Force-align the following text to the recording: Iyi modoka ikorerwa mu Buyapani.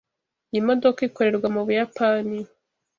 Iyi 0.51 0.61
modoka 0.67 0.99
ikorerwa 1.07 1.47
mu 1.55 1.61
Buyapani. 1.67 2.39